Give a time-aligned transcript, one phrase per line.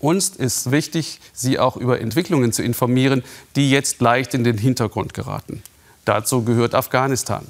[0.00, 3.22] Uns ist wichtig, Sie auch über Entwicklungen zu informieren,
[3.54, 5.62] die jetzt leicht in den Hintergrund geraten.
[6.06, 7.46] Dazu gehört Afghanistan.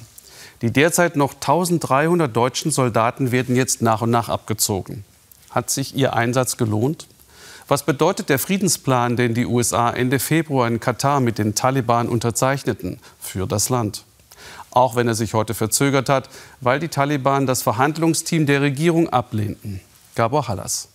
[0.60, 5.04] Die derzeit noch 1300 deutschen Soldaten werden jetzt nach und nach abgezogen.
[5.50, 7.06] Hat sich Ihr Einsatz gelohnt?
[7.68, 12.98] Was bedeutet der Friedensplan, den die USA Ende Februar in Katar mit den Taliban unterzeichneten,
[13.20, 14.04] für das Land?
[14.72, 16.28] Auch wenn er sich heute verzögert hat,
[16.60, 19.80] weil die Taliban das Verhandlungsteam der Regierung ablehnten.
[20.16, 20.88] Gabor Hallas.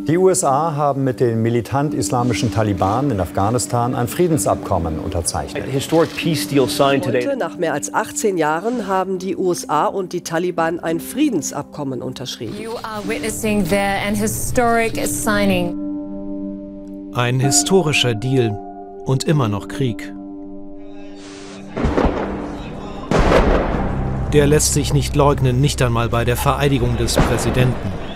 [0.00, 5.64] Die USA haben mit den militant-islamischen Taliban in Afghanistan ein Friedensabkommen unterzeichnet.
[5.66, 12.54] Heute, nach mehr als 18 Jahren, haben die USA und die Taliban ein Friedensabkommen unterschrieben.
[17.14, 18.56] Ein historischer Deal
[19.04, 20.14] und immer noch Krieg.
[24.32, 28.07] Der lässt sich nicht leugnen, nicht einmal bei der Vereidigung des Präsidenten.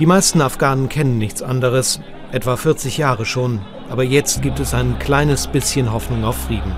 [0.00, 2.00] Die meisten Afghanen kennen nichts anderes,
[2.32, 3.60] etwa 40 Jahre schon,
[3.90, 6.74] aber jetzt gibt es ein kleines bisschen Hoffnung auf Frieden.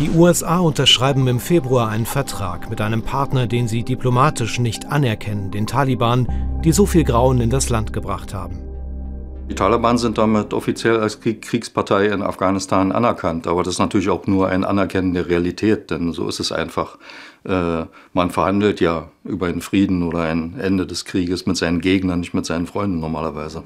[0.00, 5.50] Die USA unterschreiben im Februar einen Vertrag mit einem Partner, den sie diplomatisch nicht anerkennen,
[5.50, 6.26] den Taliban,
[6.64, 8.67] die so viel Grauen in das Land gebracht haben.
[9.50, 14.26] Die Taliban sind damit offiziell als Kriegspartei in Afghanistan anerkannt, aber das ist natürlich auch
[14.26, 16.98] nur ein Anerkennen der Realität, denn so ist es einfach.
[17.44, 22.20] Äh, man verhandelt ja über einen Frieden oder ein Ende des Krieges mit seinen Gegnern,
[22.20, 23.64] nicht mit seinen Freunden normalerweise.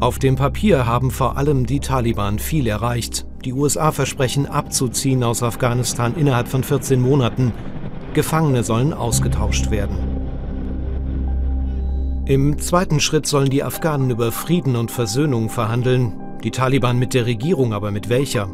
[0.00, 3.26] Auf dem Papier haben vor allem die Taliban viel erreicht.
[3.44, 7.52] Die USA versprechen abzuziehen aus Afghanistan innerhalb von 14 Monaten.
[8.14, 10.07] Gefangene sollen ausgetauscht werden.
[12.28, 16.12] Im zweiten Schritt sollen die Afghanen über Frieden und Versöhnung verhandeln,
[16.44, 18.50] die Taliban mit der Regierung, aber mit welcher?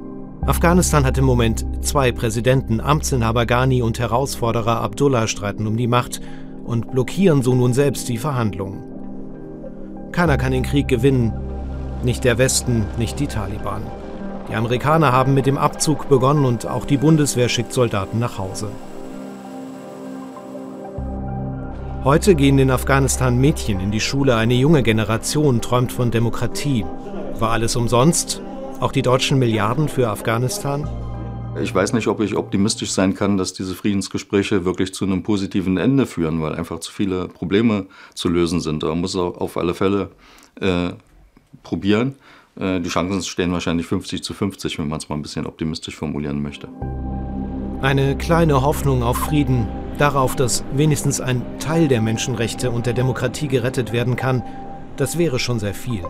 [0.47, 6.21] Afghanistan hat im Moment zwei Präsidenten, Amtsinhaber Ghani und Herausforderer Abdullah streiten um die Macht
[6.65, 8.85] und blockieren so nun selbst die Verhandlungen.
[10.13, 11.33] Keiner kann den Krieg gewinnen,
[12.05, 13.83] nicht der Westen, nicht die Taliban.
[14.49, 18.69] Die Amerikaner haben mit dem Abzug begonnen und auch die Bundeswehr schickt Soldaten nach Hause.
[22.05, 24.37] Heute gehen in Afghanistan Mädchen in die Schule.
[24.37, 26.85] Eine junge Generation träumt von Demokratie.
[27.39, 28.43] War alles umsonst?
[28.79, 30.87] Auch die deutschen Milliarden für Afghanistan?
[31.63, 35.79] Ich weiß nicht, ob ich optimistisch sein kann, dass diese Friedensgespräche wirklich zu einem positiven
[35.79, 38.83] Ende führen, weil einfach zu viele Probleme zu lösen sind.
[38.83, 40.11] Man muss auch auf alle Fälle
[40.61, 40.91] äh,
[41.63, 42.17] probieren.
[42.61, 45.97] Äh, die Chancen stehen wahrscheinlich 50 zu 50, wenn man es mal ein bisschen optimistisch
[45.97, 46.69] formulieren möchte.
[47.81, 49.67] Eine kleine Hoffnung auf Frieden
[49.99, 54.43] Darauf, dass wenigstens ein Teil der Menschenrechte und der Demokratie gerettet werden kann,
[54.97, 56.05] das wäre schon sehr viel.